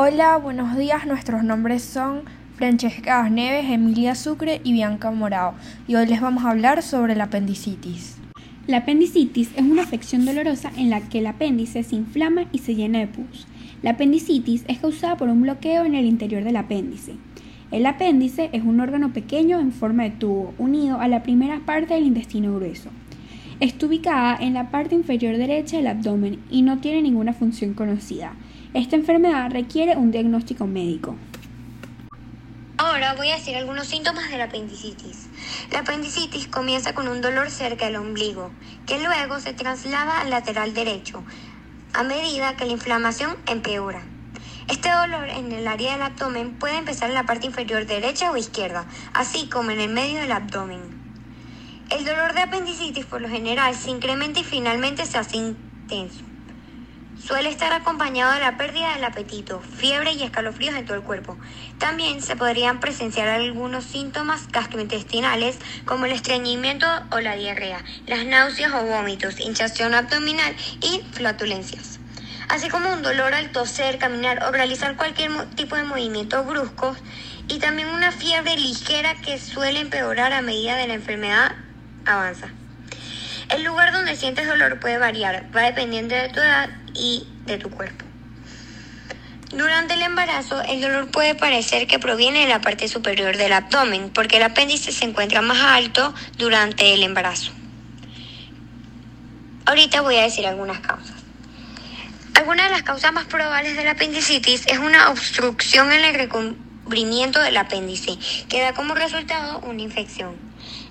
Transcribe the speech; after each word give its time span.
Hola, 0.00 0.36
buenos 0.36 0.76
días. 0.76 1.06
Nuestros 1.06 1.42
nombres 1.42 1.82
son 1.82 2.20
Francesca 2.54 3.28
Neves, 3.28 3.68
Emilia 3.68 4.14
Sucre 4.14 4.60
y 4.62 4.72
Bianca 4.72 5.10
Morao. 5.10 5.54
Y 5.88 5.96
hoy 5.96 6.06
les 6.06 6.20
vamos 6.20 6.44
a 6.44 6.50
hablar 6.50 6.84
sobre 6.84 7.16
la 7.16 7.24
apendicitis. 7.24 8.16
La 8.68 8.76
apendicitis 8.76 9.50
es 9.56 9.62
una 9.62 9.82
afección 9.82 10.24
dolorosa 10.24 10.70
en 10.76 10.88
la 10.88 11.00
que 11.00 11.18
el 11.18 11.26
apéndice 11.26 11.82
se 11.82 11.96
inflama 11.96 12.44
y 12.52 12.58
se 12.58 12.76
llena 12.76 13.00
de 13.00 13.08
pus. 13.08 13.48
La 13.82 13.90
apendicitis 13.90 14.64
es 14.68 14.78
causada 14.78 15.16
por 15.16 15.30
un 15.30 15.42
bloqueo 15.42 15.84
en 15.84 15.96
el 15.96 16.04
interior 16.04 16.44
del 16.44 16.58
apéndice. 16.58 17.16
El 17.72 17.84
apéndice 17.84 18.50
es 18.52 18.62
un 18.62 18.78
órgano 18.78 19.12
pequeño 19.12 19.58
en 19.58 19.72
forma 19.72 20.04
de 20.04 20.10
tubo, 20.10 20.54
unido 20.58 21.00
a 21.00 21.08
la 21.08 21.24
primera 21.24 21.58
parte 21.66 21.94
del 21.94 22.06
intestino 22.06 22.54
grueso. 22.54 22.90
Está 23.58 23.86
ubicada 23.86 24.36
en 24.40 24.54
la 24.54 24.70
parte 24.70 24.94
inferior 24.94 25.36
derecha 25.36 25.78
del 25.78 25.88
abdomen 25.88 26.38
y 26.52 26.62
no 26.62 26.78
tiene 26.78 27.02
ninguna 27.02 27.32
función 27.32 27.74
conocida. 27.74 28.34
Esta 28.74 28.96
enfermedad 28.96 29.50
requiere 29.50 29.96
un 29.96 30.10
diagnóstico 30.10 30.66
médico. 30.66 31.16
Ahora 32.76 33.14
voy 33.14 33.30
a 33.30 33.36
decir 33.36 33.56
algunos 33.56 33.86
síntomas 33.86 34.30
de 34.30 34.36
la 34.36 34.44
apendicitis. 34.44 35.26
La 35.72 35.80
apendicitis 35.80 36.48
comienza 36.48 36.94
con 36.94 37.08
un 37.08 37.22
dolor 37.22 37.50
cerca 37.50 37.86
del 37.86 37.96
ombligo, 37.96 38.50
que 38.86 39.02
luego 39.02 39.40
se 39.40 39.54
traslada 39.54 40.20
al 40.20 40.28
lateral 40.28 40.74
derecho, 40.74 41.24
a 41.94 42.02
medida 42.02 42.56
que 42.56 42.66
la 42.66 42.72
inflamación 42.72 43.36
empeora. 43.46 44.02
Este 44.68 44.90
dolor 44.90 45.30
en 45.30 45.50
el 45.50 45.66
área 45.66 45.92
del 45.92 46.02
abdomen 46.02 46.58
puede 46.58 46.76
empezar 46.76 47.08
en 47.08 47.14
la 47.14 47.24
parte 47.24 47.46
inferior 47.46 47.86
derecha 47.86 48.30
o 48.30 48.36
izquierda, 48.36 48.84
así 49.14 49.48
como 49.48 49.70
en 49.70 49.80
el 49.80 49.90
medio 49.90 50.20
del 50.20 50.32
abdomen. 50.32 50.82
El 51.90 52.04
dolor 52.04 52.34
de 52.34 52.42
apendicitis 52.42 53.06
por 53.06 53.22
lo 53.22 53.30
general 53.30 53.74
se 53.74 53.90
incrementa 53.90 54.40
y 54.40 54.44
finalmente 54.44 55.06
se 55.06 55.16
hace 55.16 55.38
intenso. 55.38 56.27
Suele 57.20 57.50
estar 57.50 57.72
acompañado 57.72 58.32
de 58.32 58.40
la 58.40 58.56
pérdida 58.56 58.94
del 58.94 59.04
apetito, 59.04 59.60
fiebre 59.60 60.12
y 60.12 60.22
escalofríos 60.22 60.76
en 60.76 60.86
todo 60.86 60.96
el 60.96 61.02
cuerpo. 61.02 61.36
También 61.78 62.22
se 62.22 62.36
podrían 62.36 62.80
presenciar 62.80 63.28
algunos 63.28 63.84
síntomas 63.84 64.46
gastrointestinales 64.48 65.58
como 65.84 66.06
el 66.06 66.12
estreñimiento 66.12 66.86
o 67.10 67.20
la 67.20 67.34
diarrea, 67.34 67.84
las 68.06 68.24
náuseas 68.24 68.72
o 68.72 68.84
vómitos, 68.84 69.40
hinchación 69.40 69.94
abdominal 69.94 70.54
y 70.80 71.02
flatulencias. 71.12 71.98
Así 72.48 72.68
como 72.68 72.92
un 72.92 73.02
dolor 73.02 73.34
al 73.34 73.50
toser, 73.50 73.98
caminar 73.98 74.44
o 74.44 74.52
realizar 74.52 74.96
cualquier 74.96 75.30
tipo 75.54 75.76
de 75.76 75.82
movimiento 75.82 76.44
brusco 76.44 76.96
y 77.48 77.58
también 77.58 77.88
una 77.88 78.12
fiebre 78.12 78.56
ligera 78.56 79.14
que 79.16 79.38
suele 79.38 79.80
empeorar 79.80 80.32
a 80.32 80.40
medida 80.40 80.76
de 80.76 80.86
la 80.86 80.94
enfermedad 80.94 81.56
avanza. 82.06 82.48
El 83.50 83.64
lugar 83.64 83.92
donde 83.92 84.16
sientes 84.16 84.46
dolor 84.46 84.78
puede 84.78 84.98
variar, 84.98 85.46
va 85.56 85.62
dependiendo 85.62 86.14
de 86.14 86.28
tu 86.28 86.40
edad 86.40 86.68
y 86.94 87.26
de 87.46 87.56
tu 87.56 87.70
cuerpo. 87.70 88.04
Durante 89.50 89.94
el 89.94 90.02
embarazo, 90.02 90.62
el 90.62 90.82
dolor 90.82 91.10
puede 91.10 91.34
parecer 91.34 91.86
que 91.86 91.98
proviene 91.98 92.40
de 92.40 92.48
la 92.48 92.60
parte 92.60 92.86
superior 92.86 93.38
del 93.38 93.54
abdomen, 93.54 94.10
porque 94.10 94.36
el 94.36 94.42
apéndice 94.42 94.92
se 94.92 95.06
encuentra 95.06 95.40
más 95.40 95.58
alto 95.58 96.14
durante 96.36 96.92
el 96.92 97.02
embarazo. 97.02 97.52
Ahorita 99.64 100.02
voy 100.02 100.16
a 100.16 100.22
decir 100.22 100.46
algunas 100.46 100.80
causas. 100.80 101.16
Algunas 102.34 102.66
de 102.66 102.72
las 102.72 102.82
causas 102.82 103.12
más 103.12 103.24
probables 103.24 103.76
de 103.76 103.84
la 103.84 103.92
apendicitis 103.92 104.66
es 104.66 104.78
una 104.78 105.10
obstrucción 105.10 105.90
en 105.92 106.04
el 106.04 106.14
recubrimiento 106.88 107.40
del 107.42 107.56
apéndice, 107.58 108.16
que 108.48 108.62
da 108.62 108.72
como 108.72 108.94
resultado 108.94 109.60
una 109.60 109.82
infección. 109.82 110.36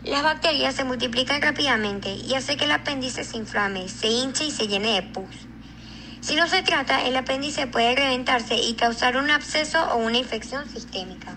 Las 0.03 0.21
bacterias 0.21 0.75
se 0.75 0.83
multiplican 0.83 1.41
rápidamente 1.41 2.13
y 2.13 2.35
hace 2.35 2.55
que 2.55 2.65
el 2.65 2.71
apéndice 2.71 3.23
se 3.23 3.37
inflame, 3.37 3.87
se 3.89 4.07
hinche 4.07 4.45
y 4.45 4.51
se 4.51 4.67
llene 4.67 4.93
de 4.93 5.01
pus. 5.01 5.47
Si 6.21 6.35
no 6.35 6.47
se 6.47 6.61
trata, 6.61 7.03
el 7.07 7.15
apéndice 7.15 7.65
puede 7.65 7.95
reventarse 7.95 8.55
y 8.55 8.75
causar 8.75 9.17
un 9.17 9.31
absceso 9.31 9.79
o 9.91 9.97
una 9.97 10.19
infección 10.19 10.69
sistémica. 10.69 11.35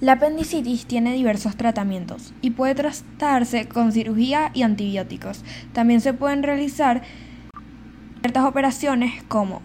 La 0.00 0.12
apendicitis 0.12 0.86
tiene 0.86 1.12
diversos 1.14 1.56
tratamientos 1.56 2.32
y 2.40 2.50
puede 2.50 2.76
tratarse 2.76 3.66
con 3.66 3.90
cirugía 3.90 4.52
y 4.54 4.62
antibióticos. 4.62 5.42
También 5.72 6.00
se 6.00 6.12
pueden 6.12 6.44
realizar 6.44 7.02
ciertas 8.20 8.44
operaciones 8.44 9.24
como 9.26 9.62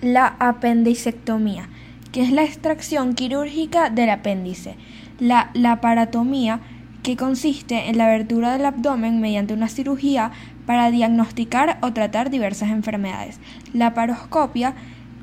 la 0.00 0.36
apendicectomía, 0.38 1.68
que 2.12 2.22
es 2.22 2.30
la 2.30 2.44
extracción 2.44 3.14
quirúrgica 3.14 3.90
del 3.90 4.10
apéndice, 4.10 4.76
la 5.18 5.50
laparotomía, 5.54 6.60
que 7.02 7.16
consiste 7.16 7.88
en 7.88 7.98
la 7.98 8.04
abertura 8.04 8.52
del 8.52 8.64
abdomen 8.64 9.20
mediante 9.20 9.54
una 9.54 9.68
cirugía 9.68 10.30
para 10.66 10.90
diagnosticar 10.90 11.78
o 11.82 11.92
tratar 11.92 12.30
diversas 12.30 12.70
enfermedades. 12.70 13.40
La 13.72 13.92
paroscopia, 13.92 14.74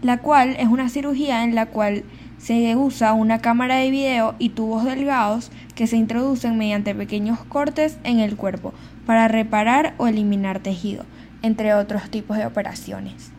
la 0.01 0.17
cual 0.17 0.57
es 0.59 0.67
una 0.67 0.89
cirugía 0.89 1.43
en 1.43 1.55
la 1.55 1.67
cual 1.67 2.03
se 2.37 2.75
usa 2.75 3.13
una 3.13 3.39
cámara 3.39 3.75
de 3.75 3.91
video 3.91 4.35
y 4.39 4.49
tubos 4.49 4.83
delgados 4.83 5.51
que 5.75 5.87
se 5.87 5.97
introducen 5.97 6.57
mediante 6.57 6.95
pequeños 6.95 7.39
cortes 7.45 7.97
en 8.03 8.19
el 8.19 8.35
cuerpo 8.35 8.73
para 9.05 9.27
reparar 9.27 9.93
o 9.97 10.07
eliminar 10.07 10.59
tejido, 10.59 11.05
entre 11.41 11.73
otros 11.73 12.09
tipos 12.09 12.37
de 12.37 12.45
operaciones. 12.45 13.31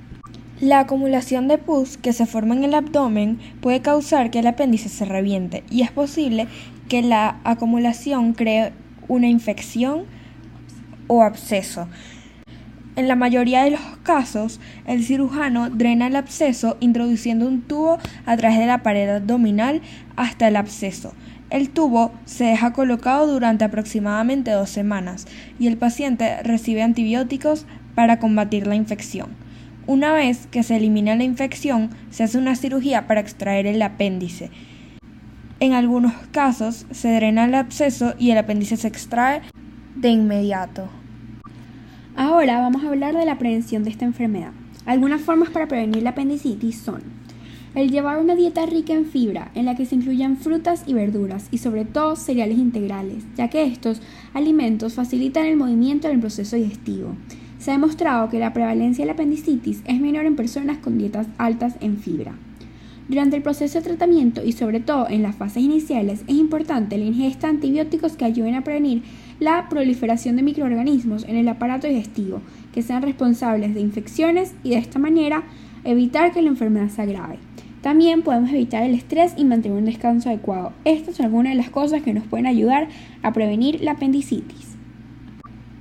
La 0.61 0.81
acumulación 0.81 1.49
de 1.49 1.57
pus 1.57 1.97
que 1.97 2.13
se 2.13 2.27
forma 2.27 2.55
en 2.55 2.65
el 2.65 2.75
abdomen 2.75 3.39
puede 3.63 3.81
causar 3.81 4.31
que 4.31 4.41
el 4.41 4.47
apéndice 4.47 4.91
se 4.91 5.07
reviente 5.07 5.65
y 5.71 5.81
es 5.81 5.91
posible 5.91 6.49
que 6.87 7.01
la 7.01 7.41
acumulación 7.45 8.35
cree 8.35 8.75
una 9.09 9.27
infección 9.27 10.03
o 11.07 11.23
absceso. 11.23 11.89
En 12.95 13.09
la 13.09 13.17
mayoría 13.17 13.65
de 13.65 13.71
los 13.71 13.81
casos, 14.03 14.61
el 14.87 15.03
cirujano 15.03 15.71
drena 15.71 16.09
el 16.09 16.17
absceso 16.17 16.77
introduciendo 16.81 17.47
un 17.47 17.63
tubo 17.63 17.97
a 18.27 18.37
través 18.37 18.59
de 18.59 18.67
la 18.67 18.83
pared 18.83 19.09
abdominal 19.09 19.81
hasta 20.17 20.49
el 20.49 20.57
absceso. 20.57 21.15
El 21.49 21.71
tubo 21.71 22.13
se 22.27 22.45
deja 22.45 22.75
colocado 22.75 23.27
durante 23.27 23.65
aproximadamente 23.65 24.51
dos 24.51 24.69
semanas 24.69 25.27
y 25.59 25.69
el 25.69 25.79
paciente 25.79 26.43
recibe 26.43 26.83
antibióticos 26.83 27.65
para 27.95 28.19
combatir 28.19 28.67
la 28.67 28.75
infección. 28.75 29.40
Una 29.91 30.13
vez 30.13 30.47
que 30.47 30.63
se 30.63 30.77
elimina 30.77 31.17
la 31.17 31.25
infección, 31.25 31.91
se 32.11 32.23
hace 32.23 32.39
una 32.39 32.55
cirugía 32.55 33.09
para 33.09 33.19
extraer 33.19 33.67
el 33.67 33.83
apéndice. 33.83 34.49
En 35.59 35.73
algunos 35.73 36.13
casos 36.31 36.87
se 36.93 37.13
drena 37.13 37.47
el 37.47 37.57
absceso 37.57 38.15
y 38.17 38.31
el 38.31 38.39
apéndice 38.39 38.77
se 38.77 38.87
extrae 38.87 39.43
de 39.97 40.11
inmediato. 40.11 40.89
Ahora 42.15 42.61
vamos 42.61 42.85
a 42.85 42.87
hablar 42.87 43.17
de 43.17 43.27
la 43.27 43.39
prevención 43.39 43.83
de 43.83 43.91
esta 43.91 44.05
enfermedad. 44.05 44.53
Algunas 44.87 45.23
formas 45.23 45.51
para 45.51 45.67
prevenir 45.67 46.05
la 46.05 46.11
apendicitis 46.11 46.79
son 46.79 47.03
el 47.75 47.91
llevar 47.91 48.21
una 48.21 48.37
dieta 48.37 48.67
rica 48.67 48.93
en 48.93 49.07
fibra, 49.07 49.51
en 49.57 49.65
la 49.65 49.75
que 49.75 49.87
se 49.87 49.97
incluyan 49.97 50.37
frutas 50.37 50.85
y 50.87 50.95
verduras 50.95 51.49
y 51.51 51.59
sobre 51.59 51.85
todo 51.85 52.15
cereales 52.15 52.59
integrales, 52.59 53.25
ya 53.35 53.49
que 53.49 53.65
estos 53.65 54.01
alimentos 54.35 54.95
facilitan 54.95 55.47
el 55.47 55.57
movimiento 55.57 56.07
en 56.07 56.15
el 56.15 56.21
proceso 56.21 56.55
digestivo. 56.55 57.17
Se 57.61 57.71
ha 57.71 57.75
demostrado 57.75 58.31
que 58.31 58.39
la 58.39 58.55
prevalencia 58.55 59.03
de 59.03 59.07
la 59.09 59.13
apendicitis 59.13 59.83
es 59.85 60.01
menor 60.01 60.25
en 60.25 60.35
personas 60.35 60.79
con 60.79 60.97
dietas 60.97 61.27
altas 61.37 61.75
en 61.83 61.99
fibra. 61.99 62.33
Durante 63.07 63.37
el 63.37 63.43
proceso 63.43 63.79
de 63.79 63.85
tratamiento 63.85 64.43
y 64.43 64.53
sobre 64.53 64.81
todo 64.81 65.11
en 65.11 65.23
las 65.23 65.37
fases 65.37 65.63
iniciales 65.63 66.23
es 66.27 66.37
importante 66.37 66.97
la 66.97 67.05
ingesta 67.05 67.49
de 67.49 67.55
antibióticos 67.55 68.17
que 68.17 68.25
ayuden 68.25 68.55
a 68.55 68.65
prevenir 68.65 69.03
la 69.41 69.69
proliferación 69.69 70.37
de 70.37 70.43
microorganismos 70.43 71.25
en 71.25 71.37
el 71.37 71.49
aparato 71.49 71.87
digestivo 71.87 72.41
que 72.73 72.81
sean 72.81 73.03
responsables 73.03 73.75
de 73.75 73.81
infecciones 73.81 74.55
y 74.65 74.71
de 74.71 74.79
esta 74.79 74.99
manera 74.99 75.43
evitar 75.85 76.33
que 76.33 76.41
la 76.41 76.49
enfermedad 76.49 76.89
se 76.89 77.03
agrave. 77.03 77.41
También 77.83 78.23
podemos 78.23 78.51
evitar 78.51 78.85
el 78.85 78.95
estrés 78.95 79.35
y 79.37 79.45
mantener 79.45 79.77
un 79.77 79.85
descanso 79.85 80.31
adecuado. 80.31 80.73
Estas 80.87 81.17
son 81.17 81.27
algunas 81.27 81.53
de 81.53 81.59
las 81.59 81.69
cosas 81.69 82.01
que 82.01 82.15
nos 82.15 82.25
pueden 82.25 82.47
ayudar 82.47 82.89
a 83.23 83.35
prevenir 83.35 83.83
la 83.83 83.93
apendicitis. 83.93 84.80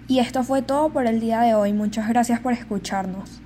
Y 0.10 0.18
esto 0.18 0.44
fue 0.44 0.64
todo 0.64 0.90
por 0.90 1.06
el 1.06 1.20
día 1.20 1.42
de 1.42 1.54
hoy. 1.54 1.72
Muchas 1.72 2.10
gracias 2.10 2.40
por 2.40 2.52
escucharnos. 2.52 3.42